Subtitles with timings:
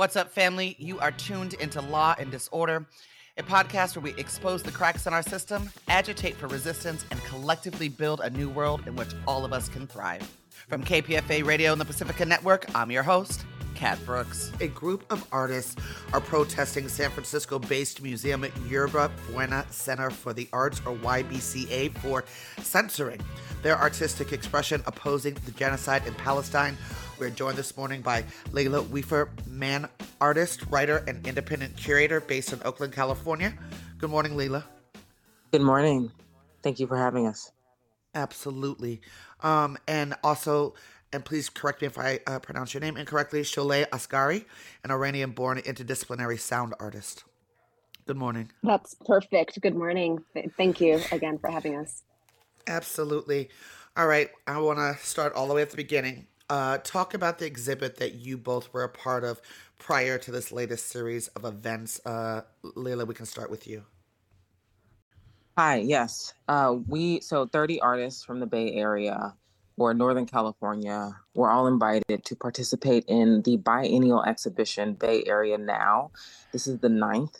[0.00, 0.76] What's up, family?
[0.78, 2.86] You are tuned into Law and Disorder,
[3.36, 7.90] a podcast where we expose the cracks in our system, agitate for resistance, and collectively
[7.90, 10.26] build a new world in which all of us can thrive.
[10.68, 13.44] From KPFA Radio and the Pacifica Network, I'm your host,
[13.74, 14.50] Kat Brooks.
[14.62, 15.76] A group of artists
[16.14, 22.24] are protesting San Francisco based museum Yerba Buena Center for the Arts, or YBCA, for
[22.62, 23.20] censoring
[23.62, 26.78] their artistic expression opposing the genocide in Palestine
[27.20, 29.86] we're joined this morning by Leila Weefur, man
[30.22, 33.52] artist, writer, and independent curator based in Oakland, California.
[33.98, 34.64] Good morning, Leila.
[35.52, 36.10] Good morning.
[36.62, 37.52] Thank you for having us.
[38.14, 39.02] Absolutely.
[39.40, 40.74] Um, and also,
[41.12, 44.46] and please correct me if I uh, pronounce your name incorrectly, Sholeh Asgary,
[44.82, 47.24] an Iranian born interdisciplinary sound artist.
[48.06, 48.50] Good morning.
[48.62, 49.60] That's perfect.
[49.60, 50.24] Good morning.
[50.56, 52.02] Thank you again for having us.
[52.66, 53.50] Absolutely.
[53.94, 54.30] All right.
[54.46, 56.26] I want to start all the way at the beginning.
[56.50, 59.40] Uh, talk about the exhibit that you both were a part of
[59.78, 62.04] prior to this latest series of events.
[62.04, 62.42] Uh,
[62.74, 63.84] Leila, we can start with you.
[65.56, 66.34] Hi, yes.
[66.48, 69.32] Uh, we, so 30 artists from the Bay Area
[69.76, 76.10] or Northern California were all invited to participate in the biennial exhibition Bay Area Now.
[76.50, 77.36] This is the ninth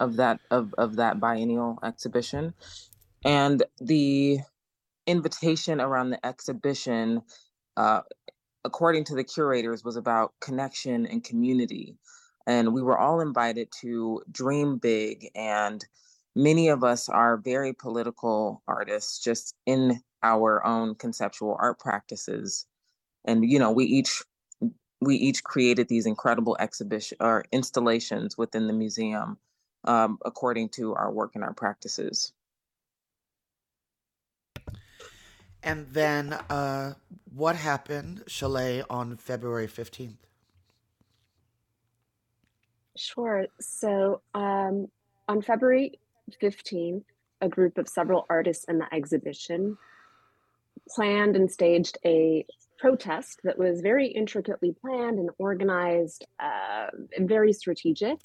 [0.00, 2.52] of that of, of that biennial exhibition.
[3.24, 4.40] And the
[5.06, 7.22] invitation around the exhibition
[7.76, 8.02] uh,
[8.64, 11.96] according to the curators, was about connection and community.
[12.46, 15.30] And we were all invited to dream big.
[15.34, 15.84] And
[16.34, 22.66] many of us are very political artists, just in our own conceptual art practices.
[23.24, 24.22] And, you know, we each
[25.02, 29.38] we each created these incredible exhibition or installations within the museum
[29.84, 32.32] um, according to our work and our practices.
[35.62, 36.94] And then uh,
[37.34, 40.16] what happened, Sholeh, on February 15th?
[42.96, 43.46] Sure.
[43.60, 44.88] So um,
[45.28, 45.98] on February
[46.42, 47.04] 15th,
[47.40, 49.76] a group of several artists in the exhibition
[50.88, 52.44] planned and staged a
[52.78, 58.18] protest that was very intricately planned and organized uh, and very strategic.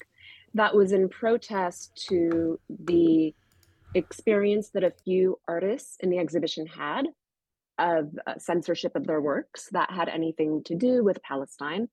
[0.54, 3.34] That was in protest to the
[3.94, 7.06] experience that a few artists in the exhibition had
[7.78, 11.88] of uh, censorship of their works that had anything to do with Palestine,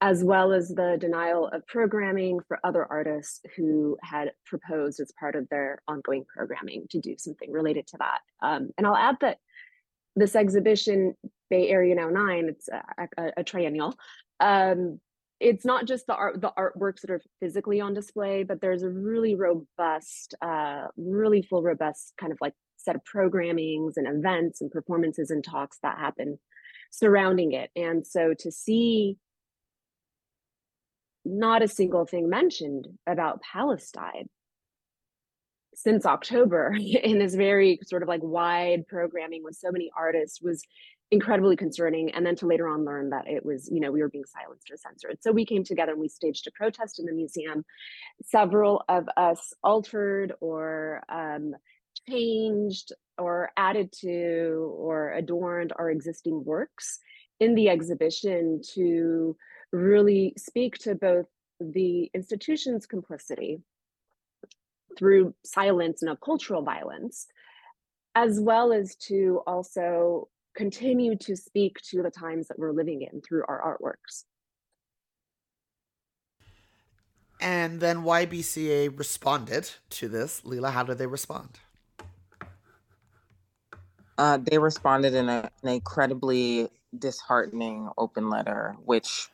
[0.00, 5.34] as well as the denial of programming for other artists who had proposed as part
[5.34, 8.20] of their ongoing programming to do something related to that.
[8.42, 9.38] Um, and I'll add that
[10.14, 11.14] this exhibition,
[11.50, 13.94] Bay Area Now Nine, it's a, a, a triennial.
[14.40, 15.00] Um,
[15.40, 18.88] it's not just the art, the artworks that are physically on display, but there's a
[18.88, 22.54] really robust, uh, really full, robust kind of like
[22.86, 26.38] set of programmings and events and performances and talks that happen
[26.90, 27.70] surrounding it.
[27.76, 29.18] And so to see
[31.24, 34.28] not a single thing mentioned about Palestine
[35.74, 40.62] since October in this very sort of like wide programming with so many artists was
[41.10, 42.10] incredibly concerning.
[42.10, 44.70] And then to later on learn that it was, you know, we were being silenced
[44.70, 45.18] or censored.
[45.20, 47.64] So we came together and we staged a protest in the museum.
[48.22, 51.54] Several of us altered or um,
[52.08, 56.98] changed or added to or adorned our existing works
[57.40, 59.36] in the exhibition to
[59.72, 61.26] really speak to both
[61.60, 63.60] the institution's complicity
[64.98, 67.26] through silence and cultural violence,
[68.14, 73.20] as well as to also continue to speak to the times that we're living in
[73.20, 74.24] through our artworks.
[77.38, 80.44] And then YBCA responded to this.
[80.44, 81.60] Leila, how did they respond?
[84.18, 86.68] Uh, they responded in a, an incredibly
[86.98, 89.28] disheartening open letter, which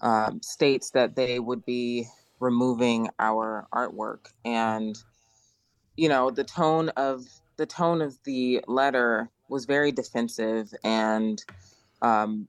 [0.00, 2.06] um, states that they would be
[2.40, 4.26] removing our artwork.
[4.44, 4.96] And,
[5.96, 7.24] you know, the tone of
[7.56, 10.72] the tone of the letter was very defensive.
[10.84, 11.42] And,
[12.00, 12.48] um,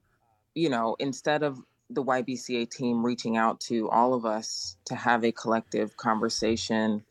[0.54, 1.60] you know, instead of
[1.90, 7.04] the YBCA team reaching out to all of us to have a collective conversation,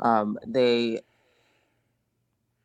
[0.00, 1.00] um, they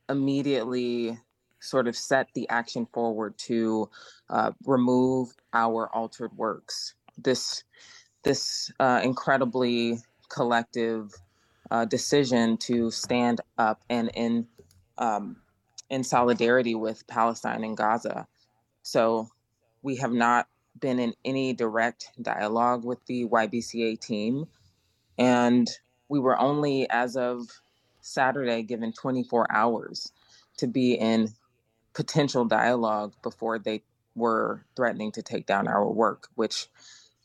[0.09, 1.17] immediately
[1.63, 3.89] sort of set the action forward to
[4.30, 6.95] uh, remove our altered works.
[7.18, 7.63] This
[8.24, 9.98] this uh, incredibly
[10.30, 11.13] collective
[11.71, 14.48] uh, decision to stand up and in
[14.98, 15.38] um,
[15.89, 18.27] in solidarity with Palestine and Gaza.
[18.81, 19.30] So
[19.81, 20.48] we have not
[20.80, 24.48] been in any direct dialogue with the YBCA team,
[25.18, 25.69] and
[26.10, 27.48] we were only as of
[28.01, 30.12] Saturday given 24 hours
[30.57, 31.30] to be in
[31.93, 33.83] potential dialogue before they
[34.15, 36.67] were threatening to take down our work, which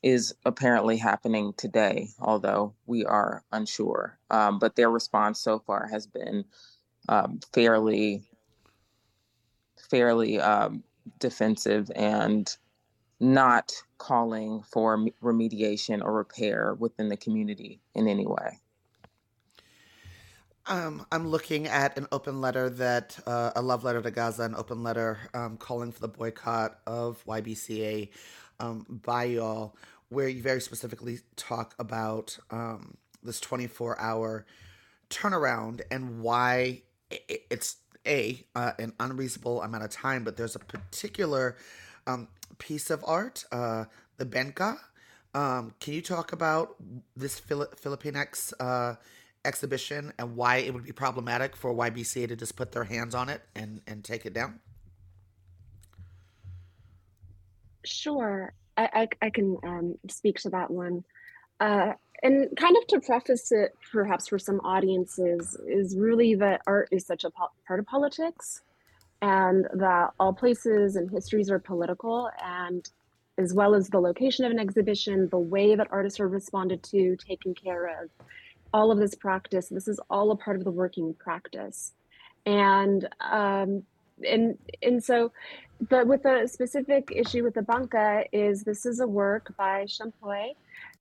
[0.02, 4.18] is apparently happening today, although we are unsure.
[4.30, 6.44] Um, but their response so far has been
[7.08, 8.22] um, fairly,
[9.90, 10.84] fairly um,
[11.18, 12.56] defensive and
[13.20, 18.60] not calling for remediation or repair within the community in any way.
[20.70, 24.54] Um, I'm looking at an open letter that uh, a love letter to Gaza, an
[24.54, 28.10] open letter um, calling for the boycott of YBCA
[28.60, 29.74] um, by y'all,
[30.10, 34.44] where you very specifically talk about um, this 24 hour
[35.08, 37.76] turnaround and why it's
[38.06, 41.56] a uh, an unreasonable amount of time, but there's a particular
[42.06, 42.28] um,
[42.58, 43.86] piece of art, uh,
[44.18, 44.78] the banca.
[45.32, 46.76] Um, can you talk about
[47.16, 48.96] this Filipinx uh,
[49.48, 53.28] exhibition and why it would be problematic for YBCA to just put their hands on
[53.28, 54.60] it and, and take it down?
[57.84, 61.04] Sure, I, I, I can um, speak to that one.
[61.58, 66.88] Uh, and kind of to preface it, perhaps for some audiences, is really that art
[66.92, 68.62] is such a po- part of politics
[69.22, 72.88] and that all places and histories are political and
[73.38, 77.16] as well as the location of an exhibition, the way that artists are responded to,
[77.16, 78.10] taken care of,
[78.72, 81.92] all of this practice, this is all a part of the working practice.
[82.46, 83.82] And um,
[84.26, 85.32] and and so
[85.88, 90.54] but with a specific issue with the banca is this is a work by Champoy,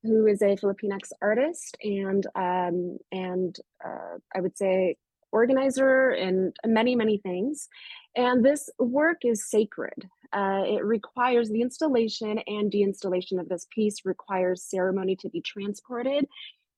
[0.04, 4.98] who is a Filipinx artist and um, and uh, I would say
[5.32, 7.70] organizer and many many things.
[8.16, 10.10] And this work is sacred.
[10.34, 16.28] Uh, it requires the installation and deinstallation of this piece requires ceremony to be transported,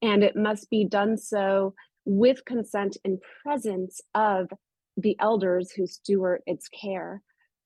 [0.01, 1.73] and it must be done so
[2.05, 4.49] with consent and presence of
[4.97, 7.21] the elders who steward its care.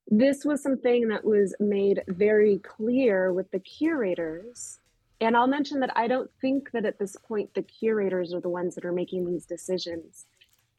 [0.07, 4.79] This was something that was made very clear with the curators.
[5.21, 8.49] And I'll mention that I don't think that at this point the curators are the
[8.49, 10.25] ones that are making these decisions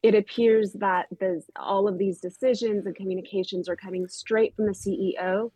[0.05, 4.73] it appears that the, all of these decisions and communications are coming straight from the
[4.73, 5.51] CEO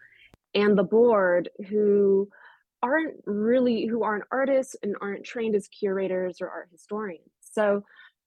[0.55, 2.31] and the board who
[2.83, 7.83] aren't really who aren't artists and aren't trained as curators or art historians so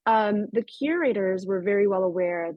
[0.08, 2.54] um, the curators were very well aware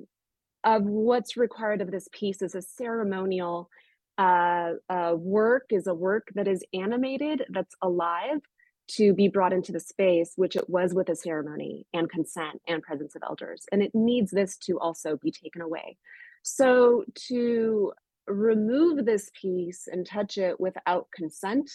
[0.64, 3.68] of what's required of this piece as a ceremonial
[4.16, 8.40] uh, uh, work is a work that is animated that's alive
[8.86, 12.82] to be brought into the space, which it was with a ceremony and consent and
[12.82, 13.64] presence of elders.
[13.72, 15.96] And it needs this to also be taken away.
[16.42, 17.92] So to
[18.26, 21.70] remove this piece and touch it without consent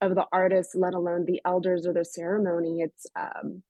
[0.00, 3.62] of the artist, let alone the elders or the ceremony, it's um,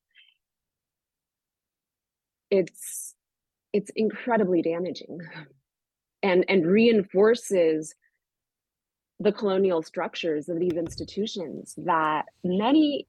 [2.51, 3.15] it's
[3.73, 5.19] it's incredibly damaging
[6.23, 7.95] and and reinforces
[9.21, 13.07] the colonial structures of these institutions that many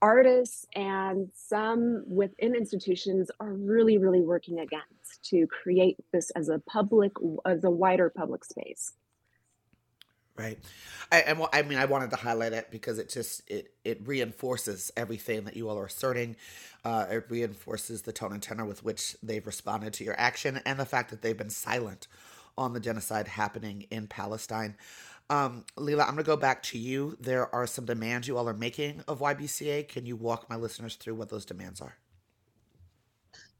[0.00, 6.58] artists and some within institutions are really really working against to create this as a
[6.60, 7.12] public
[7.44, 8.92] as a wider public space.
[10.36, 10.58] Right.
[11.10, 15.44] I, I mean i wanted to highlight it because it just it it reinforces everything
[15.44, 16.36] that you all are asserting.
[16.84, 20.78] Uh, it reinforces the tone and tenor with which they've responded to your action and
[20.78, 22.06] the fact that they've been silent
[22.56, 24.76] on the genocide happening in Palestine.
[25.30, 27.16] Um, Leila, I'm going to go back to you.
[27.20, 29.88] There are some demands you all are making of YBCA.
[29.88, 31.96] Can you walk my listeners through what those demands are?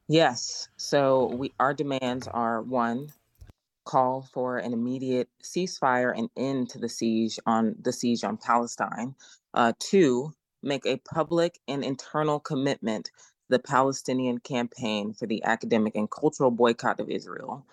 [0.09, 0.69] Yes.
[0.79, 3.13] So we our demands are one,
[3.85, 9.15] call for an immediate ceasefire and end to the siege on the siege on Palestine.
[9.53, 10.33] Uh, two,
[10.63, 13.11] make a public and internal commitment to
[13.51, 17.67] the Palestinian campaign for the academic and cultural boycott of Israel.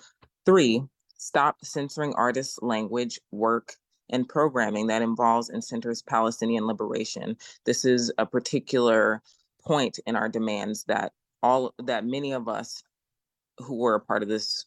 [0.46, 0.84] Three,
[1.18, 3.76] stop censoring artists' language, work,
[4.10, 7.38] and programming that involves and centers Palestinian liberation.
[7.66, 9.22] This is a particular
[9.66, 12.84] point in our demands that all that many of us
[13.60, 14.66] who were a part of this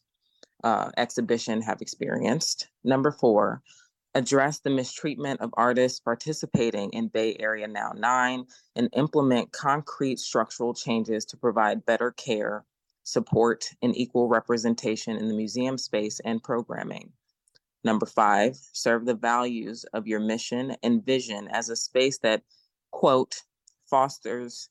[0.65, 2.69] uh, exhibition have experienced.
[2.85, 3.63] Number four,
[4.15, 10.75] address the mistreatment of artists participating in Bay Area Now 9 and implement concrete structural
[10.75, 12.65] changes to provide better care
[13.09, 17.11] support, and equal representation in the museum space and programming.
[17.85, 22.43] Number five, serve the values of your mission and vision as a space that,
[22.91, 23.43] quote,
[23.89, 24.69] fosters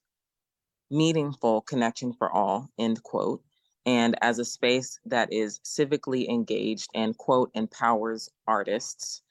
[0.89, 3.43] meaningful connection for all, end quote,
[3.85, 9.21] and as a space that is civically engaged and, quote, empowers artists,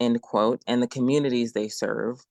[0.00, 2.24] end quote, and the communities they serve,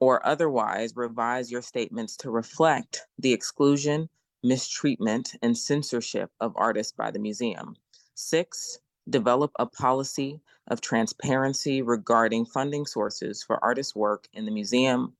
[0.00, 4.08] or otherwise revise your statements to reflect the exclusion,
[4.42, 7.74] mistreatment, and censorship of artists by the museum.
[8.14, 15.14] Six, develop a policy of transparency regarding funding sources for artist work in the museum.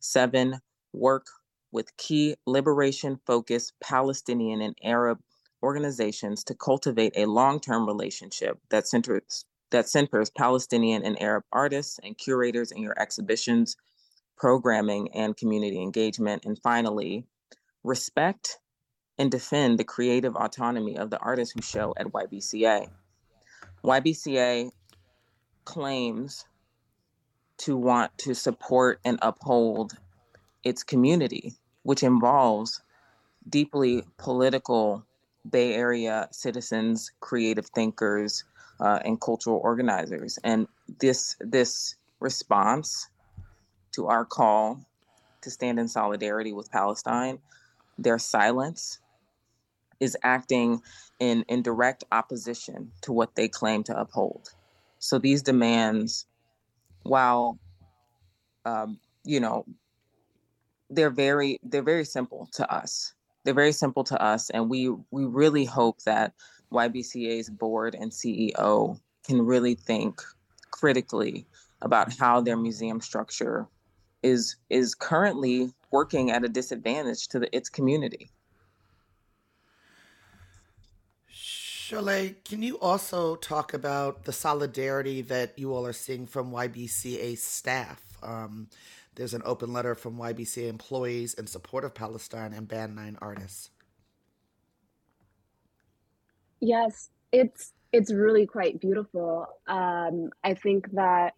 [0.00, 0.60] Seven,
[0.92, 1.26] work
[1.72, 5.18] with key liberation focused Palestinian and Arab
[5.62, 11.98] organizations to cultivate a long term relationship that centers, that centers Palestinian and Arab artists
[12.02, 13.76] and curators in your exhibitions,
[14.36, 16.44] programming, and community engagement.
[16.44, 17.26] And finally,
[17.82, 18.58] respect
[19.18, 22.88] and defend the creative autonomy of the artists who show at YBCA.
[23.84, 24.70] YBCA
[25.64, 26.46] claims
[27.58, 29.96] to want to support and uphold
[30.64, 32.80] its community, which involves
[33.48, 35.04] deeply political
[35.48, 38.44] Bay Area citizens, creative thinkers,
[38.80, 40.38] uh, and cultural organizers.
[40.42, 40.66] And
[41.00, 43.08] this this response
[43.92, 44.80] to our call
[45.42, 47.38] to stand in solidarity with Palestine,
[47.98, 48.98] their silence
[50.04, 50.80] is acting
[51.18, 54.50] in, in direct opposition to what they claim to uphold.
[55.00, 56.26] So these demands,
[57.02, 57.58] while
[58.64, 59.64] um, you know,
[60.90, 63.14] they're very they're very simple to us.
[63.44, 66.32] They're very simple to us, and we we really hope that
[66.72, 70.20] YBCA's board and CEO can really think
[70.70, 71.46] critically
[71.82, 73.66] about how their museum structure
[74.22, 78.30] is is currently working at a disadvantage to the, its community.
[81.94, 87.38] Sholeh, can you also talk about the solidarity that you all are seeing from YBCA
[87.38, 88.02] staff?
[88.20, 88.68] Um,
[89.14, 93.70] there's an open letter from YBCA employees in support of Palestine and Band 9 artists.
[96.60, 99.46] Yes, it's it's really quite beautiful.
[99.68, 101.34] Um, I think that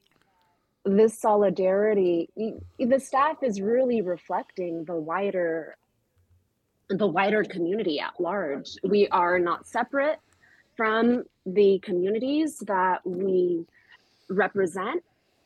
[0.86, 2.30] this solidarity,
[2.78, 5.76] the staff is really reflecting the wider
[6.88, 8.70] the wider community at large.
[8.84, 10.18] We are not separate
[10.76, 13.66] from the communities that we
[14.28, 15.02] represent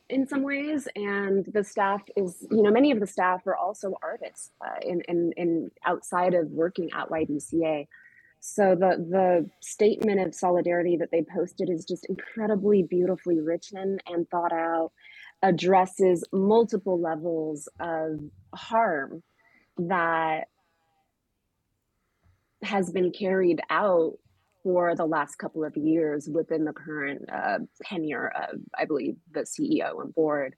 [0.09, 0.87] in some ways.
[0.95, 5.01] And the staff is you know many of the staff are also artists uh, in,
[5.07, 7.87] in in outside of working at ybca
[8.41, 14.27] so the the statement of solidarity that they posted is just incredibly beautifully written and
[14.29, 14.91] thought out
[15.43, 18.19] addresses multiple levels of
[18.55, 19.21] harm
[19.77, 20.47] that
[22.63, 24.17] has been carried out
[24.63, 29.41] for the last couple of years within the current uh, tenure of, I believe, the
[29.41, 30.55] CEO and board.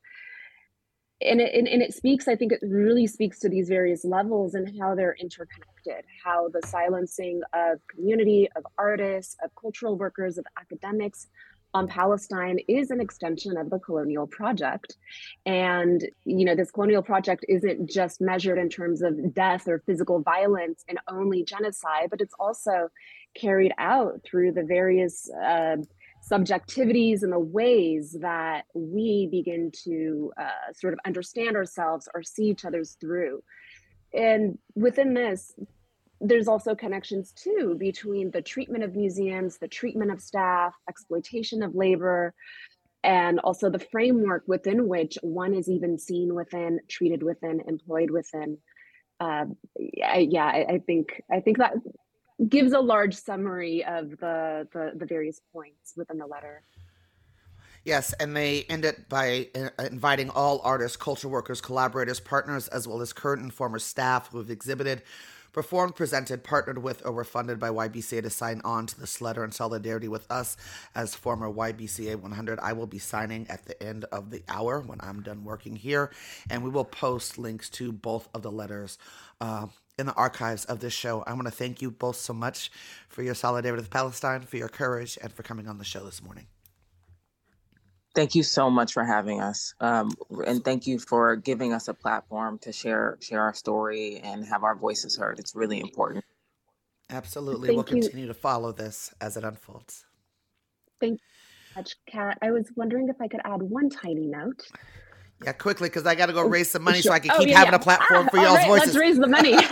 [1.22, 4.56] And it, and, and it speaks, I think it really speaks to these various levels
[4.56, 10.46] and how they're interconnected, how the silencing of community, of artists, of cultural workers, of
[10.60, 11.28] academics,
[11.74, 14.96] on Palestine is an extension of the colonial project.
[15.46, 20.22] And, you know, this colonial project isn't just measured in terms of death or physical
[20.22, 22.90] violence and only genocide, but it's also
[23.36, 25.78] carried out through the various uh,
[26.30, 32.46] subjectivities and the ways that we begin to uh, sort of understand ourselves or see
[32.46, 33.44] each other's through.
[34.14, 35.54] And within this,
[36.22, 41.76] there's also connections too between the treatment of museums, the treatment of staff, exploitation of
[41.76, 42.34] labor,
[43.04, 48.58] and also the framework within which one is even seen within, treated within, employed within.
[49.20, 49.46] Uh,
[49.78, 51.74] yeah, I, I, think I think that
[52.50, 56.64] gives a large summary of the, the the various points within the letter.
[57.86, 62.88] Yes, and they end it by uh, inviting all artists, culture workers, collaborators, partners, as
[62.88, 65.02] well as current and former staff who have exhibited
[65.54, 69.44] performed, presented, partnered with, or were funded by YBCA to sign on to this letter
[69.44, 70.58] in solidarity with us
[70.96, 72.60] as former YBCA 100.
[72.60, 76.12] I will be signing at the end of the hour when I'm done working here,
[76.50, 78.98] and we will post links to both of the letters.
[79.40, 81.24] Uh, in the archives of this show.
[81.28, 82.72] I want to thank you both so much
[83.10, 86.24] for your solidarity with Palestine, for your courage, and for coming on the show this
[86.24, 86.48] morning.
[88.16, 90.12] Thank you so much for having us, um,
[90.46, 94.64] and thank you for giving us a platform to share share our story and have
[94.64, 95.40] our voices heard.
[95.40, 96.24] It's really important.
[97.10, 98.04] Absolutely, thank we'll you.
[98.04, 100.06] continue to follow this as it unfolds.
[101.00, 101.28] Thank you
[101.76, 102.38] much, Kat.
[102.42, 104.68] I was wondering if I could add one tiny note.
[105.46, 107.12] Yeah, quickly, because I got to go raise some money sure.
[107.12, 107.78] so I can oh, keep yeah, having yeah.
[107.78, 108.88] a platform ah, for y'all's right, voices.
[108.88, 109.58] Let's raise the money.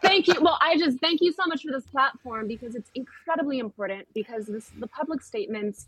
[0.02, 0.34] thank you.
[0.40, 4.46] Well, I just thank you so much for this platform because it's incredibly important because
[4.46, 5.86] this, the public statements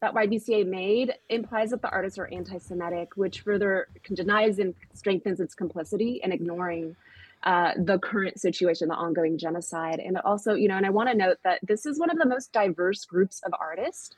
[0.00, 5.54] that YBCA made implies that the artists are anti-Semitic, which further denies and strengthens its
[5.54, 6.96] complicity in ignoring
[7.44, 10.00] uh, the current situation, the ongoing genocide.
[10.00, 12.26] And also, you know, and I want to note that this is one of the
[12.26, 14.10] most diverse groups of artists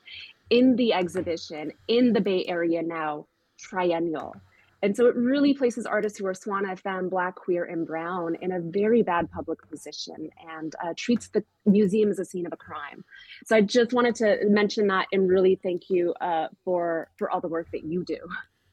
[0.50, 3.26] in the exhibition in the Bay Area now,
[3.58, 4.34] triennial.
[4.82, 8.52] And so it really places artists who are SWANA, femme, black, queer, and brown in
[8.52, 12.56] a very bad public position and uh, treats the museum as a scene of a
[12.56, 13.04] crime.
[13.46, 17.40] So I just wanted to mention that and really thank you uh, for for all
[17.40, 18.18] the work that you do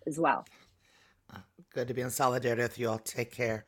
[0.05, 0.45] as well.
[1.73, 2.99] Good to be in solidarity with you all.
[2.99, 3.65] Take care.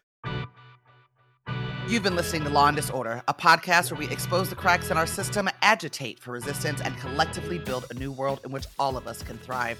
[1.87, 4.97] You've been listening to Law and Disorder, a podcast where we expose the cracks in
[4.97, 9.07] our system, agitate for resistance, and collectively build a new world in which all of
[9.07, 9.79] us can thrive.